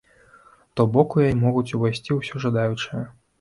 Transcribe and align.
То 0.79 0.85
бок, 0.95 1.15
у 1.19 1.21
яе 1.25 1.35
могуць 1.43 1.67
увайсці 1.77 2.17
ўсе 2.21 2.43
жадаючыя. 2.47 3.05